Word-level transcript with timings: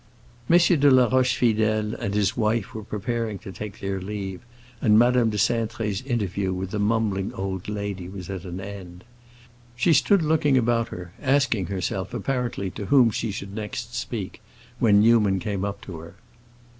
M. 0.49 0.57
de 0.57 0.89
la 0.89 1.07
Rochefidèle 1.11 1.93
and 1.99 2.15
his 2.15 2.35
wife 2.35 2.73
were 2.73 2.83
preparing 2.83 3.37
to 3.37 3.51
take 3.51 3.79
their 3.79 4.01
leave, 4.01 4.41
and 4.81 4.97
Madame 4.97 5.29
de 5.29 5.37
Cintré's 5.37 6.01
interview 6.01 6.51
with 6.53 6.71
the 6.71 6.79
mumbling 6.79 7.31
old 7.35 7.69
lady 7.69 8.09
was 8.09 8.27
at 8.27 8.43
an 8.43 8.59
end. 8.59 9.03
She 9.75 9.93
stood 9.93 10.23
looking 10.23 10.57
about 10.57 10.87
her, 10.87 11.13
asking 11.21 11.67
herself, 11.67 12.15
apparently 12.15 12.71
to 12.71 12.87
whom 12.87 13.11
she 13.11 13.29
should 13.29 13.53
next 13.53 13.93
speak, 13.93 14.41
when 14.79 15.01
Newman 15.01 15.37
came 15.37 15.63
up 15.63 15.81
to 15.81 15.99
her. 15.99 16.15